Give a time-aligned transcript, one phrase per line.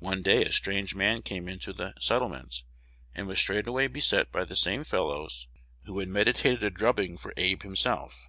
[0.00, 2.64] One day a strange man came into the settlement,
[3.14, 5.48] and was straightway beset by the same fellows
[5.86, 8.28] who had meditated a drubbing for Abe himself.